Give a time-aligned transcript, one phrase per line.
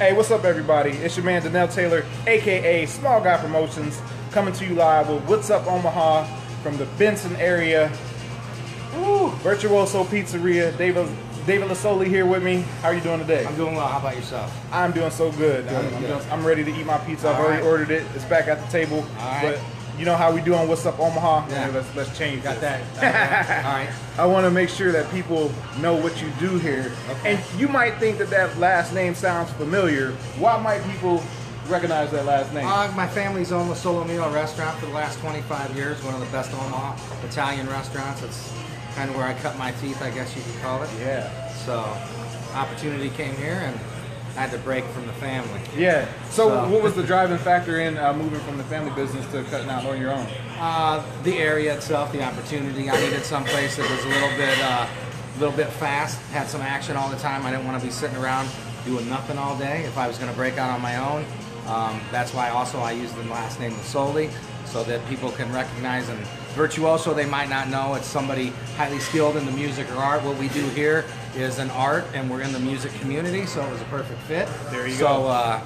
[0.00, 0.92] Hey, what's up, everybody?
[0.92, 5.50] It's your man Danell Taylor, aka Small Guy Promotions, coming to you live with What's
[5.50, 6.24] Up Omaha
[6.62, 7.92] from the Benson area.
[8.94, 9.28] Woo!
[9.42, 10.74] Virtuoso Pizzeria.
[10.78, 11.06] David
[11.44, 12.62] David Lasoli here with me.
[12.80, 13.44] How are you doing today?
[13.44, 13.88] I'm doing well.
[13.88, 14.50] How about yourself?
[14.72, 15.68] I'm doing so good.
[15.68, 16.22] I'm, I'm, good.
[16.30, 17.28] I'm ready to eat my pizza.
[17.28, 17.70] I've already right.
[17.70, 18.06] ordered it.
[18.14, 19.04] It's back at the table.
[19.18, 19.60] All right.
[20.00, 21.46] You know how we do on What's Up Omaha?
[21.50, 21.68] Yeah.
[21.74, 22.88] let's let's change Got this.
[23.00, 23.64] that?
[23.66, 23.90] All right.
[24.16, 26.90] I want to make sure that people know what you do here.
[27.10, 27.34] Okay.
[27.34, 30.12] And you might think that that last name sounds familiar.
[30.38, 31.22] Why might people
[31.68, 32.66] recognize that last name?
[32.66, 36.02] Uh, my family's owned the Solo Mio restaurant for the last 25 years.
[36.02, 38.22] One of the best Omaha Italian restaurants.
[38.22, 38.54] It's
[38.94, 40.88] kind of where I cut my teeth, I guess you could call it.
[40.98, 41.52] yeah.
[41.66, 41.80] So,
[42.54, 43.78] opportunity came here, and
[44.36, 45.60] I had to break from the family.
[45.76, 46.06] Yeah.
[46.30, 49.42] So, So- what was the driving factor in uh, moving from the family business to
[49.44, 50.26] cutting out on your own?
[50.58, 52.88] Uh, the area itself, the opportunity.
[52.90, 54.86] I needed someplace that was a little bit, uh,
[55.38, 57.44] little bit fast, had some action all the time.
[57.46, 58.48] I didn't want to be sitting around
[58.84, 59.82] doing nothing all day.
[59.84, 61.24] If I was going to break out on my own,
[61.66, 64.30] um, that's why also I used the last name Solely,
[64.64, 66.18] so that people can recognize and
[66.50, 67.14] virtuoso.
[67.14, 70.22] They might not know it's somebody highly skilled in the music or art.
[70.22, 71.04] What we do here
[71.36, 74.48] is an art, and we're in the music community, so it was a perfect fit.
[74.70, 75.28] There you so, go.
[75.28, 75.60] Uh,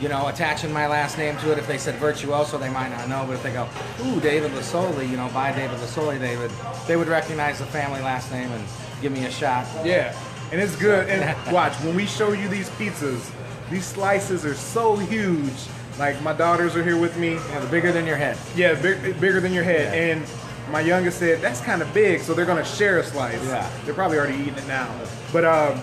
[0.00, 1.58] you know, attaching my last name to it.
[1.58, 3.24] If they said virtuoso, they might not know.
[3.26, 3.68] But if they go,
[4.02, 6.50] ooh, David Lasoli, you know, by David Lasoli, David,
[6.86, 8.64] they would recognize the family last name and
[9.02, 9.66] give me a shot.
[9.84, 10.18] Yeah.
[10.52, 11.08] And it's good.
[11.10, 13.30] And watch, when we show you these pizzas,
[13.70, 15.52] these slices are so huge.
[15.98, 17.34] Like, my daughters are here with me.
[17.34, 18.38] Yeah, bigger than your head.
[18.56, 19.94] Yeah, big, bigger than your head.
[19.94, 20.14] Yeah.
[20.14, 23.44] And my youngest said that's kind of big, so they're gonna share a slice.
[23.44, 23.68] Yeah.
[23.84, 24.88] They're probably already eating it now.
[25.32, 25.80] But um,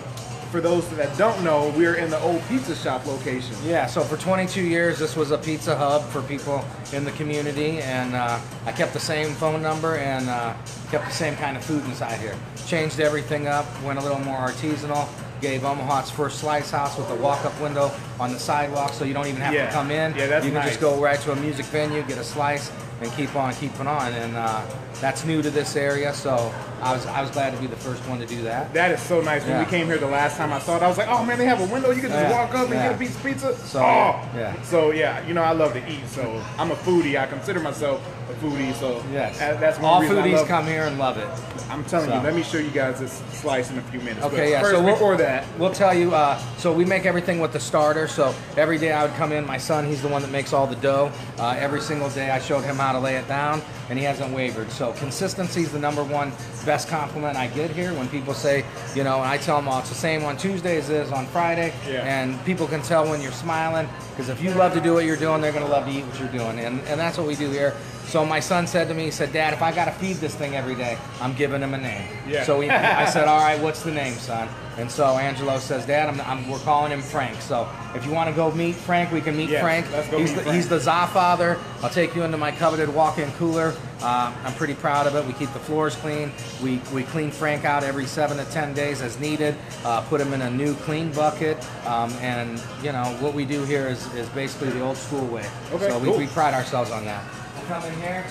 [0.50, 3.54] for those that don't know, we're in the old pizza shop location.
[3.64, 7.80] Yeah, so for 22 years, this was a pizza hub for people in the community,
[7.82, 10.54] and uh, I kept the same phone number and uh,
[10.90, 12.36] kept the same kind of food inside here.
[12.66, 15.08] Changed everything up, went a little more artisanal,
[15.40, 19.14] gave Omaha its first slice house with a walk-up window on the sidewalk, so you
[19.14, 19.66] don't even have Yeah.
[19.66, 20.14] to come in.
[20.14, 20.68] Yeah, that's you can nice.
[20.70, 24.12] just go right to a music venue, get a slice, and keep on keeping on.
[24.12, 24.62] And uh,
[25.00, 28.06] that's new to this area, so I was I was glad to be the first
[28.08, 28.72] one to do that.
[28.74, 29.42] That is so nice.
[29.42, 29.64] When Yeah.
[29.64, 31.44] we came here the last time I saw it, I was like, oh man, they
[31.46, 31.90] have a window.
[31.90, 32.32] You can just Yeah.
[32.32, 32.88] walk up and Yeah.
[32.88, 33.56] get a piece of pizza.
[33.56, 34.20] So, oh.
[34.36, 34.54] yeah.
[34.62, 36.08] So yeah, you know, I love to eat.
[36.08, 37.18] So I'm a foodie.
[37.20, 38.00] I consider myself
[38.30, 38.74] a foodie.
[38.74, 41.28] So Yes, that's all foodies come here and love it.
[41.70, 42.14] I'm telling So.
[42.16, 42.20] you.
[42.22, 44.24] Let me show you guys this slice in a few minutes.
[44.24, 44.60] Okay, But yeah.
[44.62, 46.14] First, so we'll, before that, we'll tell you.
[46.14, 48.08] Uh, so we make everything with the starter.
[48.08, 49.46] So every day I would come in.
[49.46, 51.10] My son, he's the one that makes all the dough.
[51.38, 53.60] Uh, every single day I showed him how to lay it down,
[53.90, 54.70] and he hasn't wavered.
[54.70, 56.32] So consistency is the number one
[56.68, 57.94] best compliment I get here.
[57.94, 58.62] When people say,
[58.94, 61.12] you know, and I tell them, all it's the same on Tuesday as it is
[61.12, 62.04] on Friday, Yeah.
[62.04, 65.16] and people can tell when you're smiling because if you love to do what you're
[65.16, 67.48] doing, they're gonna love to eat what you're doing, and and that's what we do
[67.50, 67.72] here.
[68.08, 70.56] So my son said to me, he said, Dad, if I gotta feed this thing
[70.56, 72.08] every day, I'm giving him a name.
[72.26, 72.42] Yeah.
[72.44, 74.48] So we, I said, all right, what's the name, son?
[74.78, 77.38] And so Angelo says, Dad, I'm, I'm, we're calling him Frank.
[77.42, 79.92] So if you want to go meet Frank, we can meet Yes, Frank.
[79.92, 80.56] let's go he's, meet the, Frank.
[80.56, 81.58] he's the za father.
[81.82, 83.74] I'll take you into my coveted walk-in cooler.
[84.00, 85.26] Uh, I'm pretty proud of it.
[85.26, 86.32] We keep the floors clean.
[86.62, 89.54] We, we clean Frank out every seven to ten days as needed.
[89.84, 91.58] Uh, put him in a new clean bucket.
[91.84, 95.46] Um, and you know what we do here is, is basically the old school way.
[95.72, 96.18] Okay, so we, cool.
[96.18, 97.22] we pride ourselves on that.
[97.68, 98.24] Come in here.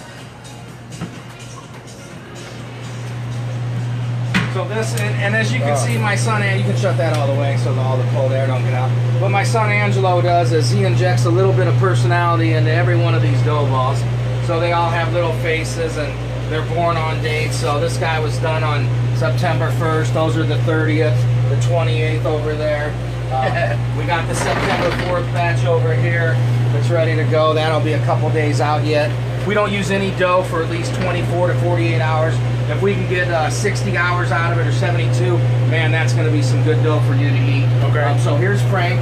[4.56, 5.76] So this, and, and as you can Oh.
[5.76, 8.32] see, my son, and you can shut that all the way so all the cold
[8.32, 8.90] air don't get out.
[9.22, 12.98] What my son Angelo does is he injects a little bit of personality into every
[12.98, 14.02] one of these dough balls.
[14.48, 16.12] So they all have little faces and
[16.52, 17.58] they're born on dates.
[17.58, 18.88] So this guy was done on
[19.18, 20.16] September 1st.
[20.16, 21.16] Those are the 30th,
[21.50, 22.92] the 28th over there.
[23.30, 26.34] Uh, we got the September 4th batch over here
[26.74, 27.54] that's ready to go.
[27.54, 29.12] That'll be a couple days out yet.
[29.48, 32.36] We don't use any dough for at least 24 to 48 hours.
[32.70, 35.38] If we can get uh, 60 hours out of it or 72,
[35.70, 37.64] man, that's going to be some good dough for you to eat.
[37.86, 38.02] Okay.
[38.02, 39.00] Um, so here's Frank.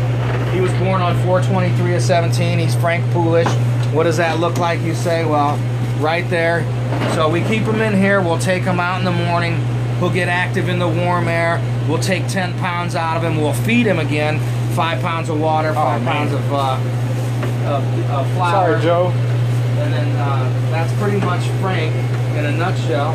[0.53, 2.59] He was born on 423 of 17.
[2.59, 3.47] He's Frank Poolish.
[3.91, 5.25] What does that look like, you say?
[5.25, 5.57] Well,
[5.99, 6.61] right there.
[7.15, 8.21] So we keep him in here.
[8.21, 9.59] We'll take him out in the morning.
[9.97, 11.59] He'll get active in the warm air.
[11.89, 13.41] We'll take 10 pounds out of him.
[13.41, 14.39] We'll feed him again.
[14.75, 16.73] Five pounds of water, five pounds of, uh,
[17.65, 18.79] of, of flour.
[18.79, 19.24] sorry, Joe.
[19.77, 21.93] And then uh, that's pretty much Frank
[22.35, 23.11] in a nutshell.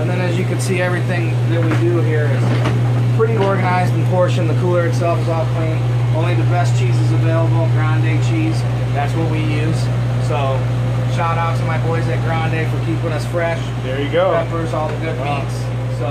[0.00, 4.06] And then as you can see, everything that we do here is pretty organized and
[4.08, 4.48] portioned.
[4.48, 5.76] The cooler itself is all clean.
[6.16, 8.60] Only the best cheese is available, Grande cheese.
[8.92, 9.80] That's what we use.
[10.28, 10.58] So
[11.14, 13.60] shout out to my boys at Grande for keeping us fresh.
[13.84, 14.32] There you go.
[14.32, 15.54] Peppers, all the good meats.
[15.98, 16.08] So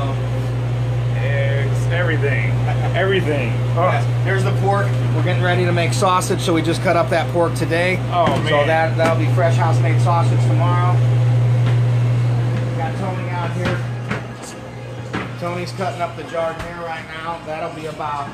[1.21, 2.51] Eggs, everything,
[2.95, 3.51] everything.
[3.77, 4.87] Oh, yes, here's the pork.
[5.15, 7.97] We're getting ready to make sausage, so we just cut up that pork today.
[8.11, 8.47] Oh, man.
[8.47, 10.93] So that that'll be fresh house made sausage tomorrow.
[12.77, 13.77] Got Tony out here.
[15.39, 17.41] Tony's cutting up the jardiniere right now.
[17.45, 18.29] That'll be about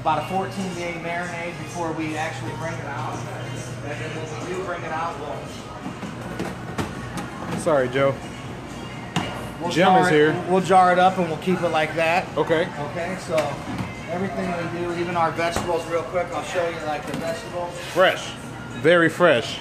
[0.00, 3.16] about a 14 day marinade before we actually bring it out.
[3.86, 5.38] And then when we do bring it out, we'll,
[7.58, 8.14] Sorry, Joe.
[9.60, 10.44] we'll Jim is it- here.
[10.48, 12.26] We'll jar it up and we'll keep it like that.
[12.36, 12.68] Okay.
[12.90, 13.36] Okay, so
[14.12, 17.72] everything we do, even our vegetables, real quick, I'll show you like the vegetables.
[17.94, 18.30] Fresh.
[18.82, 19.56] Very fresh.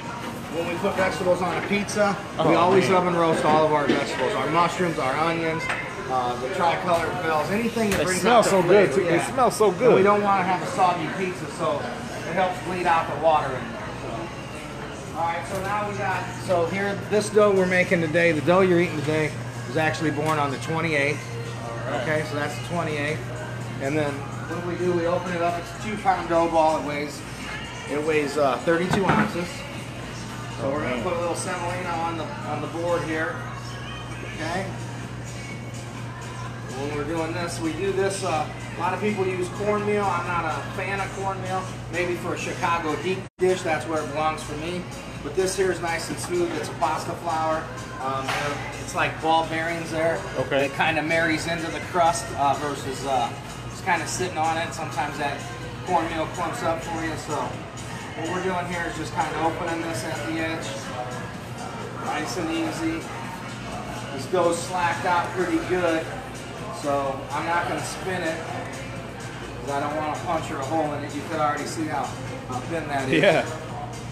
[0.53, 2.97] When we put vegetables on a pizza, we Oh, always man.
[3.07, 5.63] oven roast all of our vegetables, our mushrooms, our onions,
[6.09, 9.07] uh, the tricolored bells, anything that brings smell out the so good, flavor, too.
[9.07, 9.33] They yeah.
[9.33, 9.95] smell so And good.
[9.95, 13.47] we don't want to have a soggy pizza, so it helps bleed out the water
[13.47, 13.87] in there.
[14.03, 15.17] So.
[15.17, 18.33] All right, so now we got so here this dough we're making today.
[18.33, 19.31] The dough you're eating today
[19.67, 21.17] was actually born on the 28th.
[22.01, 23.17] Okay, so that's the 28th.
[23.81, 24.13] And then
[24.51, 24.91] what do we do?
[24.91, 25.57] We open it up.
[25.59, 26.81] It's a two-pound dough ball.
[26.81, 27.21] It weighs
[27.89, 29.47] it weighs uh, 32 ounces.
[30.57, 33.35] So we're gonna put a little semolina on the on the board here.
[34.35, 34.63] Okay.
[36.77, 38.23] When we're doing this, we do this.
[38.23, 40.05] Uh, a lot of people use cornmeal.
[40.05, 41.63] I'm not a fan of cornmeal.
[41.91, 44.81] Maybe for a Chicago deep dish, that's where it belongs for me.
[45.23, 46.51] But this here is nice and smooth.
[46.55, 47.63] It's a pasta flour.
[48.01, 48.27] Um,
[48.81, 50.19] it's like ball bearings there.
[50.37, 50.65] Okay.
[50.65, 53.31] It kind of marries into the crust uh, versus uh,
[53.81, 54.73] kind of sitting on it.
[54.73, 55.39] Sometimes that
[55.85, 57.15] cornmeal clumps up for you.
[57.17, 60.67] So what we're doing here is just kind of opening this at the edge.
[62.05, 63.05] Nice and easy.
[64.13, 66.05] This dough's slacked out pretty good.
[66.81, 68.39] So I'm not going to spin it
[69.61, 71.13] because I don't want to puncture a hole in it.
[71.13, 72.03] You could already see how,
[72.47, 73.21] how thin that is.
[73.21, 73.45] Yeah.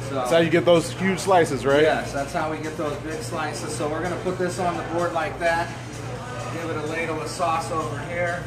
[0.07, 1.83] So, That's how you get those huge slices, right?
[1.83, 3.75] Yes, that's how we get those big slices.
[3.75, 5.67] So we're going to put this on the board like that.
[6.53, 8.43] Give it a ladle of sauce over here.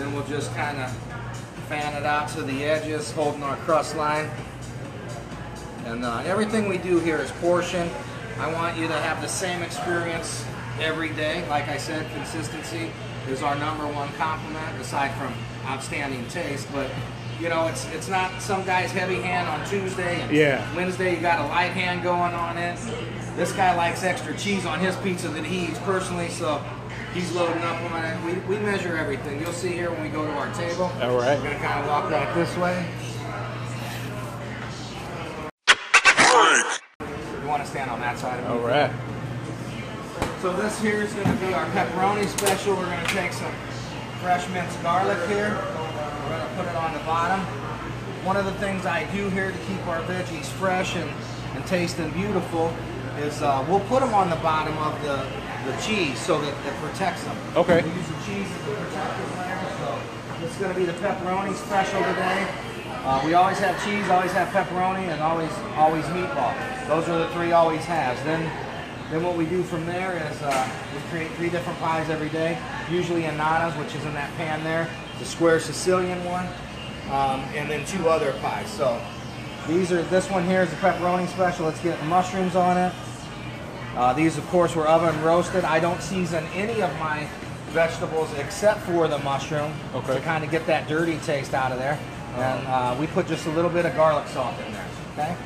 [0.00, 0.90] Then we'll just kind of
[1.68, 4.28] fan it out to the edges, holding our crust line.
[5.84, 7.88] And uh, everything we do here is portion.
[8.38, 10.44] I want you to have the same experience
[10.80, 11.46] every day.
[11.48, 12.90] Like I said, consistency
[13.28, 15.34] is our number one compliment, aside from
[15.66, 16.66] outstanding taste.
[16.72, 16.90] But
[17.38, 20.74] you know, it's it's not some guy's heavy hand on Tuesday and Yeah.
[20.74, 22.78] Wednesday you got a light hand going on it.
[23.36, 26.62] This guy likes extra cheese on his pizza that he eats personally, so
[27.14, 28.24] he's loading up on it.
[28.24, 29.40] We, we measure everything.
[29.40, 30.92] You'll see here when we go to our table.
[31.00, 31.38] All right.
[31.38, 32.86] We're gonna kind of walk back this way.
[37.40, 38.44] You want to stand on that side?
[38.44, 38.90] All right.
[40.40, 42.74] So this here is going to be our pepperoni special.
[42.74, 43.52] We're going to take some
[44.22, 45.50] fresh minced garlic here.
[45.50, 47.40] We're going to put it on the bottom.
[48.24, 51.10] One of the things I do here to keep our veggies fresh and,
[51.54, 52.72] and tasting beautiful
[53.18, 55.26] is uh, we'll put them on the bottom of the,
[55.64, 57.36] the cheese so that it protects them.
[57.56, 57.82] Okay.
[57.82, 59.98] We use the cheese as a protective layer, so
[60.40, 62.48] this is going to be the pepperoni special today.
[63.02, 66.54] Uh, we always have cheese, always have pepperoni, and always always meatball.
[66.86, 68.22] Those are the three always has.
[68.24, 68.40] Then
[69.10, 72.58] then what we do from there is uh, we create three different pies every day.
[72.90, 76.46] Usually ananas, which is in that pan there, the square Sicilian one,
[77.10, 78.70] um, and then two other pies.
[78.70, 79.00] So
[79.66, 81.66] these are this one here is the pepperoni special.
[81.66, 82.92] Let's get mushrooms on it.
[83.96, 85.64] Uh, these, of course, were oven roasted.
[85.64, 87.28] I don't season any of my
[87.70, 90.14] vegetables except for the mushroom Okay.
[90.14, 91.98] to kind of get that dirty taste out of there.
[92.36, 94.86] And uh, we put just a little bit of garlic salt in there.
[95.12, 95.36] Okay,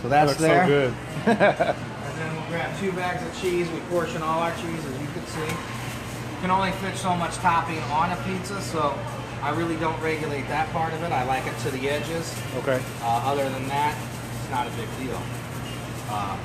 [0.00, 0.64] so that's there.
[0.66, 0.94] so
[1.26, 1.76] good.
[2.12, 3.70] And then we'll grab two bags of cheese.
[3.70, 5.40] We portion all our cheese, as you can see.
[5.40, 8.96] You can only fit so much topping on a pizza, so
[9.42, 11.10] I really don't regulate that part of it.
[11.10, 12.36] I like it to the edges.
[12.56, 12.82] Okay.
[13.00, 13.96] Uh, other than that,
[14.40, 15.20] it's not a big deal.
[16.10, 16.36] Uh,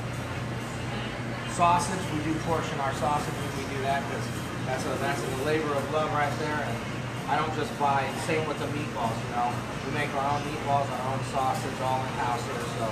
[1.58, 4.22] sausage, we do portion our sausage when we do that because
[4.62, 6.54] that's a that's a labor of love right there.
[6.54, 6.78] And
[7.26, 8.06] I don't just buy.
[8.30, 9.50] Same with the meatballs, you know.
[9.82, 12.62] We make our own meatballs, our own sausage, all in house here.
[12.78, 12.86] So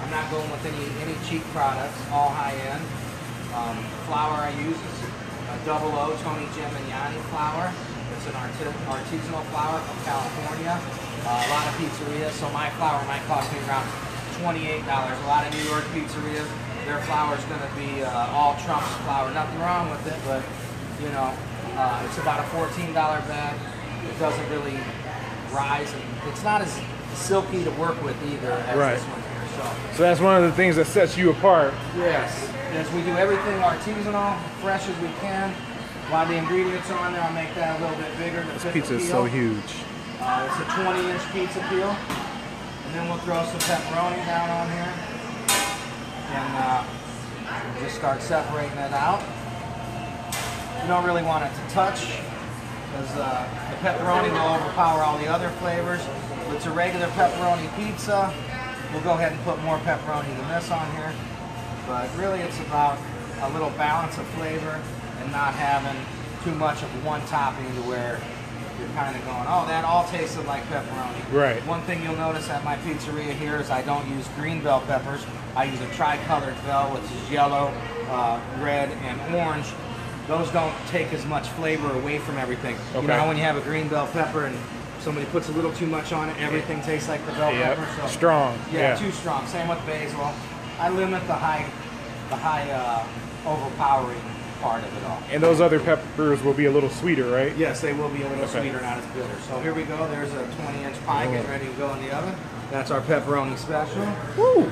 [0.00, 2.80] I'm not going with any any cheap products, all high end.
[3.52, 3.76] Um,
[4.08, 4.98] flour I use is
[5.52, 7.68] a double O Tony Gemignani flour.
[8.16, 10.72] It's an arti- artisanal flour from California.
[11.28, 13.84] Uh, a lot of pizzerias, so my flour might cost me around
[14.40, 14.88] $28.
[14.88, 16.48] A lot of New York pizzerias,
[16.86, 19.32] their flour is going to be uh, All Trumps flour.
[19.32, 20.42] Nothing wrong with it, but
[21.02, 21.32] you know,
[21.76, 23.56] uh, it's about a $14 bag.
[24.08, 24.78] It doesn't really
[25.52, 26.80] rise, and it's not as
[27.14, 28.94] silky to work with either as Right.
[28.94, 29.48] this one here.
[29.56, 29.96] So.
[29.96, 31.74] So that's one of the things that sets you apart.
[31.96, 32.48] Yes.
[32.72, 35.52] Yes, we do everything artisanal, fresh as we can.
[36.08, 37.22] A lot of the ingredients are on there.
[37.22, 38.42] I'll make that a little bit bigger.
[38.54, 39.62] This pizza is so huge.
[40.20, 41.90] Uh, it's a 20 inch pizza peel.
[41.90, 44.92] And then we'll throw some pepperoni down on here.
[46.30, 46.84] And uh,
[47.80, 49.20] just start separating it out.
[50.80, 52.06] You don't really want it to touch
[52.90, 56.00] because uh, the pepperoni will overpower all the other flavors.
[56.00, 58.32] If it's a regular pepperoni pizza,
[58.92, 61.12] we'll go ahead and put more pepperoni than this on here.
[61.86, 62.98] But really it's about
[63.42, 64.80] a little balance of flavor
[65.20, 65.98] and not having
[66.44, 68.20] too much of one topping to where
[68.80, 71.32] you're kind of going, oh, that all tasted like pepperoni.
[71.32, 71.64] Right.
[71.66, 75.24] One thing you'll notice at my pizzeria here is I don't use green bell peppers.
[75.54, 77.72] I use a tricolored bell, which is yellow,
[78.08, 79.66] uh, red, and orange.
[80.26, 82.76] Those don't take as much flavor away from everything.
[82.94, 83.02] Okay.
[83.02, 84.56] You know when you have a green bell pepper and
[85.00, 87.76] somebody puts a little too much on it, everything tastes like the bell Yep.
[87.76, 87.88] pepper.
[88.00, 88.58] So Strong.
[88.72, 88.94] yeah, Yeah.
[88.96, 89.46] too strong.
[89.46, 90.32] Same with basil.
[90.78, 91.66] I limit the high,
[92.28, 93.04] the high uh,
[93.50, 94.20] overpowering
[94.60, 95.18] part of it all.
[95.30, 97.56] And those other peppers will be a little sweeter, right?
[97.56, 98.60] Yes, they will be a little Okay.
[98.60, 99.28] sweeter, not as bitter.
[99.48, 100.06] So here we go.
[100.08, 101.50] There's a 20-inch pie getting oh.
[101.50, 102.34] ready to go in the oven.
[102.70, 104.06] That's our pepperoni special.
[104.36, 104.70] Woo!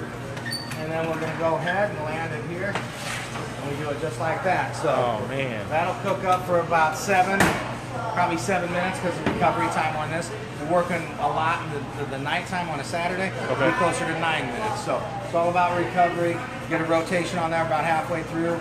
[0.78, 2.72] And then we're gonna go ahead and land it here.
[2.72, 4.76] And we do it just like that.
[4.76, 5.68] So Oh man.
[5.68, 7.40] that'll cook up for about seven,
[8.14, 10.30] probably seven minutes because of recovery time on this.
[10.62, 13.32] We're working a lot in the, the, the nighttime on a Saturday.
[13.50, 13.66] Okay.
[13.70, 14.84] Be closer to nine minutes.
[14.84, 16.36] So it's all about recovery.
[16.68, 18.60] Get a rotation on there about halfway through.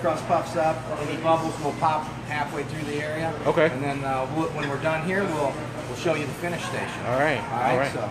[0.00, 3.34] Crust puffs up, any bubbles will pop halfway through the area.
[3.44, 3.68] Okay.
[3.68, 5.52] And then uh, we'll, when we're done here, we'll
[5.88, 6.88] we'll show you the finish station.
[7.04, 7.38] All right.
[7.38, 7.72] All right.
[7.72, 7.92] All right.
[7.92, 8.08] So.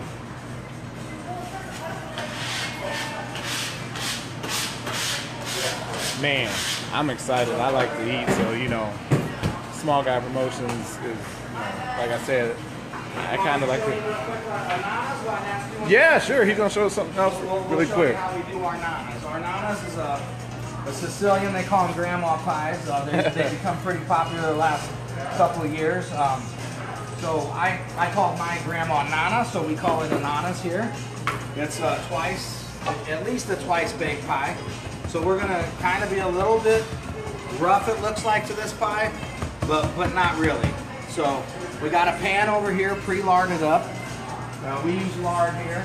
[6.22, 6.52] Man,
[6.92, 7.54] I'm excited.
[7.54, 8.92] I like to eat, so you know,
[9.72, 11.16] small guy promotions is, you know,
[11.98, 12.54] like I said,
[13.16, 13.90] I kind of like to.
[15.90, 16.44] Yeah, sure.
[16.44, 17.34] He's gonna show us something else
[17.68, 18.10] really quick.
[18.10, 19.24] You how we do our nanas.
[19.24, 20.20] Our nanas is a,
[20.86, 21.52] a Sicilian.
[21.52, 22.88] They call them grandma pies.
[22.88, 24.90] Uh, they, they become pretty popular the last
[25.36, 26.10] couple of years.
[26.12, 26.42] Um,
[27.20, 30.92] so I I call my grandma nana, so we call it a nanas here.
[31.56, 32.66] It's uh, twice,
[33.08, 34.56] at least a twice baked pie.
[35.08, 36.84] So we're gonna kind of be a little bit
[37.58, 37.88] rough.
[37.88, 39.12] It looks like to this pie,
[39.68, 40.70] but but not really.
[41.10, 41.42] So
[41.82, 43.86] we got a pan over here pre-larded up.
[44.64, 45.84] Uh, we use lard here.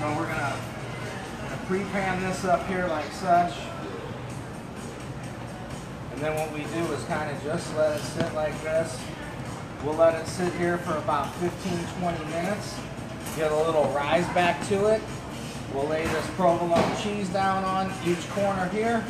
[0.00, 0.56] So we're gonna,
[1.42, 3.54] gonna pre-pan this up here like such.
[6.20, 9.00] And then what we do is kind of just let it sit like this.
[9.82, 12.78] We'll let it sit here for about 15, 20 minutes.
[13.36, 15.00] Get a little rise back to it.
[15.72, 19.02] We'll lay this provolone cheese down on each corner here.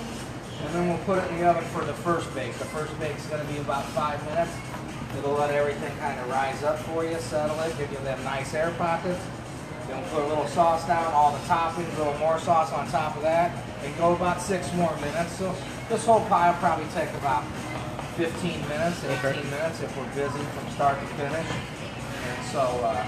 [0.62, 2.52] And then we'll put it in the oven for the first bake.
[2.52, 4.52] The first bake's gonna be about five minutes.
[5.18, 8.54] It'll let everything kind of rise up for you, settle it, give you them nice
[8.54, 9.26] air pockets.
[9.88, 12.86] Then we'll put a little sauce down, all the toppings, a little more sauce on
[12.86, 13.50] top of that,
[13.82, 15.32] and go about six more minutes.
[15.32, 15.52] So
[15.90, 17.44] this whole pie will probably take about
[18.16, 19.42] 15 minutes, 18 Okay.
[19.50, 21.46] minutes if we're busy from start to finish.
[22.28, 23.04] And so uh,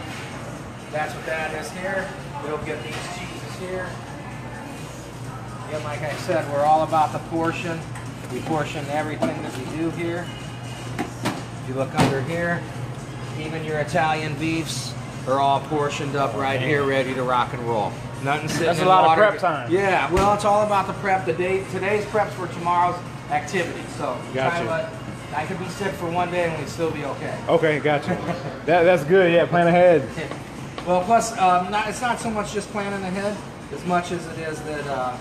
[0.91, 2.09] that's what that is here.
[2.43, 3.87] We'll get these cheeses here.
[5.69, 7.79] Again, like I said, we're all about the portion.
[8.33, 10.27] We portion everything that we do here.
[10.99, 12.61] If you look under here,
[13.39, 14.93] even your Italian beefs
[15.29, 17.93] are all portioned up right here, ready to rock and roll.
[18.25, 19.71] Nothing sitting That's a lot of prep time.
[19.71, 21.27] Yeah, well, it's all about the prep.
[21.27, 22.99] The day, today's preps for tomorrow's
[23.31, 23.83] activity.
[23.97, 24.91] So Gotcha.
[25.35, 27.37] I could be sick for one day and we'd still be okay.
[27.49, 28.15] Okay, gotcha.
[28.67, 29.33] that that's good.
[29.33, 30.09] Yeah, plan ahead.
[30.87, 33.37] Well, plus, um, not, it's not so much just planning ahead
[33.73, 35.17] as much as it is that uh,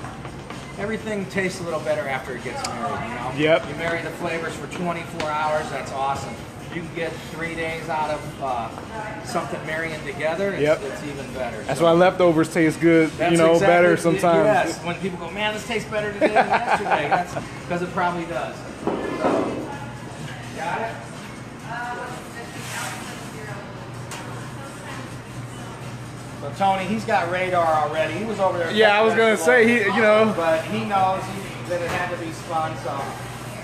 [0.80, 3.08] everything tastes a little better after it gets married.
[3.08, 3.32] You know.
[3.38, 3.70] Yep.
[3.70, 5.70] You marry the flavors for 24 hours.
[5.70, 6.34] That's awesome.
[6.74, 10.52] You can get three days out of uh, something marrying together.
[10.54, 10.82] It's, Yep.
[10.84, 11.62] it's even better.
[11.64, 13.12] That's So why leftovers taste good.
[13.20, 14.46] you know, exactly- better sometimes.
[14.46, 14.84] Yes.
[14.86, 17.10] When people go, man, this tastes better today than yesterday.
[17.10, 18.56] That's because it probably does.
[18.86, 18.92] So,
[20.58, 20.96] got it.
[26.42, 28.14] So Tony, he's got radar already.
[28.16, 28.72] He was over there.
[28.72, 30.34] Yeah, I was gonna say, he- you know.
[30.36, 33.00] but he knows he, that it had to be spun, so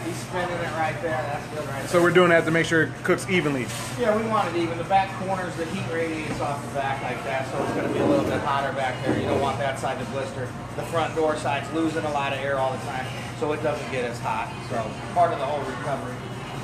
[0.08, 1.12] he's spinning it right there.
[1.12, 3.66] That's good, right So we're doing that to make sure it cooks evenly.
[4.00, 4.78] Yeah, we want it even.
[4.78, 7.94] The back corners, the heat radiates off the back like that, so it's going to
[7.94, 9.18] be a little bit hotter back there.
[9.20, 10.48] You don't want that side to blister.
[10.76, 13.06] The front door side's losing a lot of air all the time,
[13.40, 14.52] so it doesn't get as hot.
[14.70, 14.76] So
[15.14, 16.16] part of the whole recovery.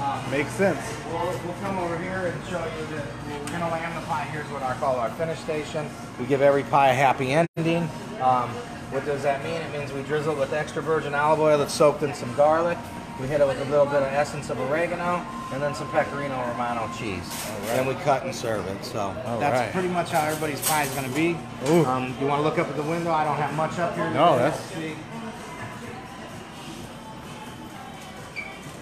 [0.02, 0.80] Um, Makes sense.
[1.08, 4.26] We'll, we'll come over here and show you that we're gonna land the pie.
[4.26, 5.88] Here's what I call our finish station.
[6.20, 7.84] We give every pie a happy ending.
[8.20, 8.50] Um,
[8.92, 9.62] what does that mean?
[9.62, 12.78] It means we drizzle it with extra virgin olive oil that's soaked in some garlic.
[13.24, 16.36] We hit it with a little bit of essence of oregano and then some pecorino
[16.50, 17.24] romano cheese.
[17.68, 18.84] Then we cut and serve it.
[18.84, 19.72] So All that's right.
[19.72, 21.38] pretty much how everybody's pie is gonna be.
[21.70, 21.86] Ooh.
[21.86, 23.12] Um, you want to look up at the window?
[23.12, 24.10] I don't have much up here.
[24.12, 24.60] No, that's-.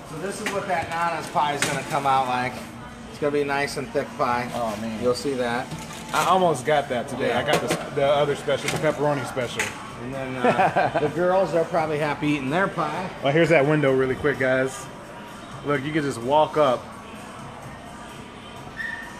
[0.09, 2.53] So this is what that Nana's pie is gonna come out like.
[3.11, 4.49] It's gonna be nice and thick pie.
[4.55, 5.03] Oh, man.
[5.03, 5.67] You'll see that.
[6.15, 7.31] I almost got that today.
[7.31, 9.61] I got the, the other special, the pepperoni special.
[10.01, 13.09] And then uh, the girls are probably happy eating their pie.
[13.23, 14.85] Well, here's that window really quick, guys.
[15.65, 16.83] Look, you can just walk up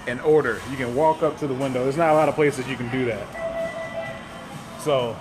[0.08, 0.60] and order.
[0.72, 1.84] You can walk up to the window.
[1.84, 4.18] There's not a lot of places you can do that.
[4.80, 5.16] So,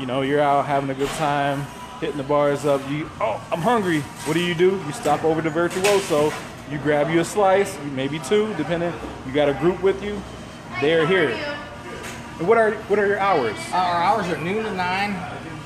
[0.00, 1.66] you know, you're out having a good time,
[2.00, 2.80] hitting the bars up.
[2.90, 4.00] You, oh, I'm hungry.
[4.24, 4.82] What do you do?
[4.86, 6.32] You stop over to Virtuoso.
[6.70, 8.94] You grab you a slice, maybe two, depending.
[9.26, 10.22] You got a group with you.
[10.80, 11.51] They're here.
[12.38, 13.56] And what are what are your hours?
[13.72, 15.16] Our hours are noon to nine,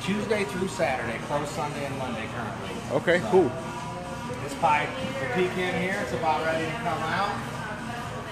[0.02, 2.70] Tuesday through Saturday, closed Sunday and Monday currently.
[2.96, 3.50] Okay, cool.
[4.42, 4.87] This pie
[5.20, 5.99] will peek in here.
[6.02, 7.35] It's about ready to come out.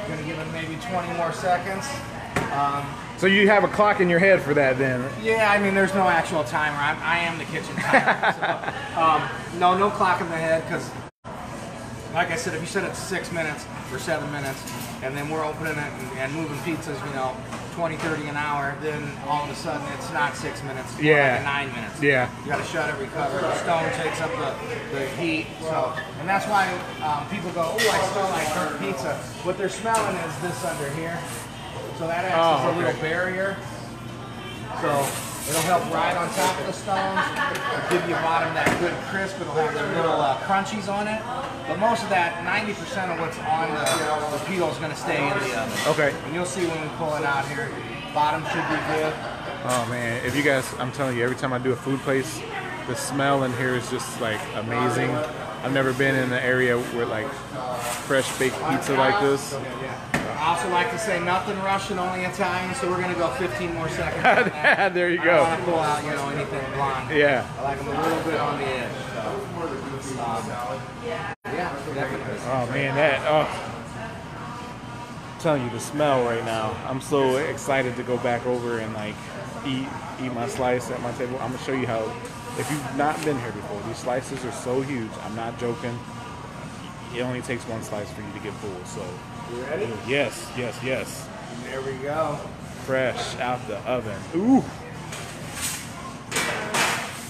[0.02, 1.86] I'm Gonna give it maybe 20 more seconds.
[2.52, 2.84] Um,
[3.16, 5.08] So you have a clock in your head for that then?
[5.22, 6.76] yeah, I mean, there's no actual timer.
[6.76, 8.32] I'm, I am the kitchen timer.
[8.94, 10.90] so, um, no, no clock in the head because,
[12.14, 14.62] like I said, if you set it to six minutes or seven minutes,
[15.02, 17.37] and then we're opening it and, and moving pizzas, you know,
[17.75, 21.35] 20, 30 an hour, then all of a sudden it's not six minutes, it's Yeah.
[21.37, 22.00] like nine minutes.
[22.00, 22.30] Yeah.
[22.44, 23.40] You got to shut every cover.
[23.40, 25.47] The stone takes up the, the heat.
[25.61, 26.71] So, and that's why
[27.02, 30.88] um, people go, "Oh, I smell like burnt pizza." What they're smelling is this under
[30.90, 31.18] here.
[31.99, 32.78] So that acts Oh, as a okay.
[32.87, 33.56] little barrier.
[34.80, 35.02] So
[35.48, 37.20] it'll help ride on top of the stones,
[37.90, 39.40] give your bottom that good crisp.
[39.40, 41.20] It'll have the little uh, crunchies on it.
[41.68, 43.84] But most of that, 90% of what's on the,
[44.36, 45.78] the peel is going to stay in the oven.
[45.92, 46.16] Okay.
[46.24, 47.70] And you'll see when we pull it out here.
[48.14, 49.12] Bottom should be good.
[49.66, 52.40] Oh man, if you guys, I'm telling you, every time I do a food place,
[52.86, 55.10] the smell in here is just like amazing.
[55.64, 57.26] I've never been in an area where like
[58.04, 59.54] fresh baked pizza like this.
[59.54, 63.88] I also like to say nothing Russian, only Italian, so we're gonna go 15 more
[63.88, 64.23] seconds.
[64.54, 65.42] on there you go.
[65.42, 65.73] I don't go.
[65.73, 67.16] want to pull out, you know, anything blonde.
[67.16, 67.50] Yeah.
[67.59, 68.92] I like them a little bit on the edge.
[69.14, 72.38] So, um, yeah, definitely.
[72.44, 73.49] Oh man, that oh.
[75.33, 76.76] I'm telling you the smell right now.
[76.87, 79.14] I'm so excited to go back over and like
[79.66, 79.88] eat
[80.23, 81.38] eat my slice at my table.
[81.40, 82.04] I'm gonna show you how.
[82.56, 85.11] If you've not been here before, these slices are so huge.
[85.25, 85.99] I'm not joking.
[87.14, 88.84] It only takes one slice for you to get full.
[88.84, 89.04] So
[89.54, 89.88] You ready?
[90.06, 91.28] yes, yes, yes.
[91.64, 92.37] There we go.
[92.87, 94.18] Fresh out the oven.
[94.37, 94.62] Ooh.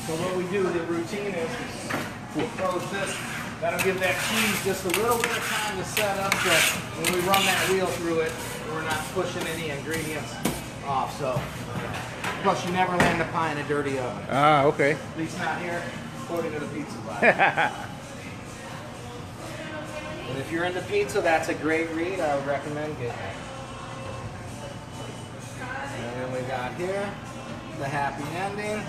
[0.05, 1.51] So what we do, the routine is
[2.37, 3.17] we close this.
[3.61, 6.51] That'll give that cheese just a little bit of time to set up so
[7.01, 8.33] when we run that wheel through it,
[8.71, 10.35] we're not pushing any ingredients
[10.85, 11.17] off.
[11.19, 11.41] So,
[12.45, 14.27] plus you never land a pie in a dirty oven.
[14.31, 14.93] Ah, okay.
[14.93, 15.83] At least not here,
[16.23, 17.23] according to the pizza box.
[20.29, 22.21] and if you're into pizza, that's a great read.
[22.21, 23.37] I would recommend getting it.
[25.97, 27.11] And then we got here
[27.79, 28.85] the happy ending.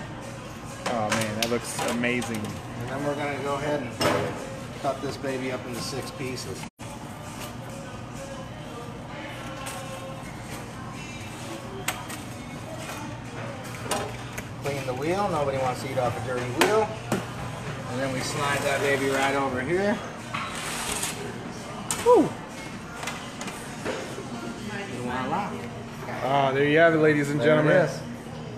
[0.88, 2.44] Oh man, that looks amazing.
[2.80, 3.90] And then we're gonna go ahead and
[4.82, 6.60] cut this baby up into six pieces.
[14.86, 16.88] The wheel, nobody wants to eat off a dirty wheel.
[17.90, 19.98] And then we slide that baby right over here.
[25.02, 25.50] Voila.
[26.22, 27.88] Ah, there you have it, ladies and There gentlemen.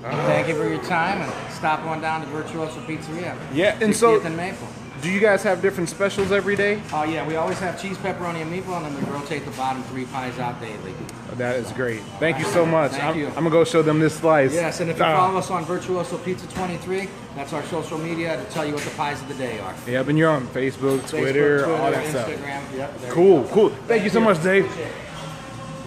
[0.03, 3.37] Thank you for your time and stop on down to Virtuoso Pizzeria.
[3.53, 4.69] Yeah, and so 60th and Maple.
[5.03, 6.81] Do you guys have different specials every day?
[6.93, 9.83] Oh yeah, we always have cheese, pepperoni, and meatball, and then we rotate the bottom
[9.85, 10.95] three pies out daily.
[11.37, 12.01] That is great.
[12.19, 12.93] Thank you so much.
[12.93, 13.27] Thank I'm, you.
[13.29, 14.53] I'm gonna go show them this slice.
[14.55, 15.17] Yes, and if you Ah.
[15.17, 18.91] follow us on Virtuoso Pizza 23, that's our social media to tell you what the
[18.91, 19.75] pies of the day are.
[19.87, 22.63] Yep, and you're on Facebook, Facebook, Twitter, all that Instagram.
[22.65, 22.75] stuff.
[22.77, 23.69] Yep, Cool, cool.
[23.87, 24.69] Thank you so much, Dave.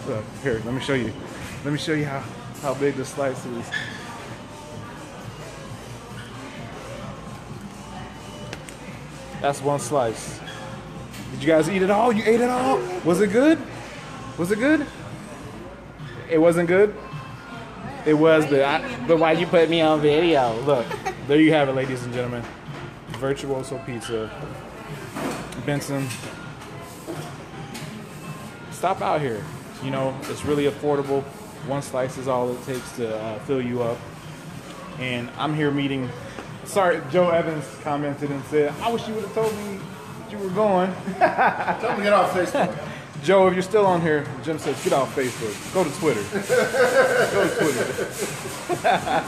[0.06, 1.12] So, here, let me show you.
[1.66, 2.24] Let me show you how,
[2.62, 3.66] how big the slice is.
[9.42, 10.40] That's one slice.
[11.32, 12.14] Did you guys eat it all?
[12.14, 12.80] You ate it all?
[13.04, 13.60] Was it good?
[14.38, 14.86] Was it good?
[16.30, 16.96] It wasn't good?
[18.06, 20.60] It was, but I, but why you put me on video?
[20.62, 20.86] Look,
[21.28, 22.44] there you have it, ladies and gentlemen.
[23.18, 24.30] Virtuoso Pizza.
[25.66, 26.08] Benson.
[28.72, 29.44] Stop out here.
[29.84, 31.24] You know, it's really affordable.
[31.68, 33.98] One slice is all it takes to uh, fill you up.
[35.00, 36.10] And I'm here meeting.
[36.66, 39.80] Sorry, Joe Evans commented and said, I wish you would have told me
[40.20, 40.94] that you were going.
[41.18, 42.88] Tell to get off Facebook.
[43.24, 45.74] Joe, if you're still on here, Jim says, get off Facebook.
[45.74, 46.22] Go to Twitter.
[47.32, 49.24] Go to Twitter.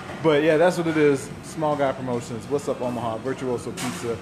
[0.22, 1.28] but yeah, that's what it is.
[1.44, 2.46] Small Guy Promotions.
[2.46, 3.18] What's up, Omaha?
[3.18, 4.16] Virtuoso Pizza.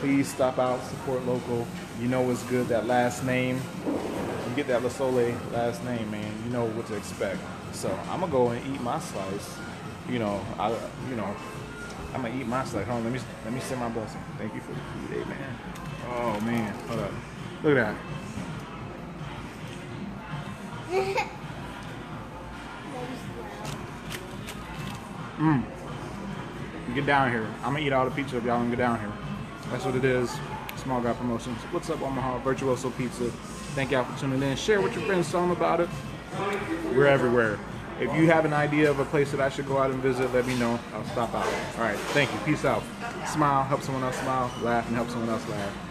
[0.00, 1.66] Please stop out, support local.
[2.00, 2.68] You know what's good.
[2.68, 3.60] That last name.
[3.86, 6.32] You get that Lasole last name, man.
[6.44, 7.40] You know what to expect.
[7.72, 9.56] So I'm gonna go and eat my slice.
[10.08, 10.70] You know, I,
[11.10, 11.34] you know,
[12.14, 12.86] I'm gonna eat my slice.
[12.86, 14.20] Hold on, let me let me send my blessing.
[14.38, 15.58] Thank you for the food, amen.
[16.10, 17.10] Oh man, hold up.
[17.62, 17.96] Look at that.
[20.90, 21.02] You
[25.44, 26.94] mm.
[26.94, 27.46] get down here.
[27.62, 29.12] I'm gonna eat all the pizza if y'all can get down here.
[29.70, 30.30] That's what it is.
[30.76, 31.58] Small guy promotions.
[31.72, 32.38] What's up, Omaha?
[32.38, 33.24] Virtuoso Pizza.
[33.74, 34.56] Thank y'all for tuning in.
[34.56, 35.30] Share with your friends.
[35.30, 35.88] Tell them about it.
[36.94, 37.58] We're everywhere.
[38.00, 40.32] If you have an idea of a place that I should go out and visit,
[40.32, 40.78] let me know.
[40.94, 41.46] I'll stop out.
[41.76, 41.98] All right.
[42.14, 42.38] Thank you.
[42.40, 42.84] Peace out.
[43.26, 44.50] Smile, help someone else smile.
[44.62, 45.87] Laugh and help someone else laugh.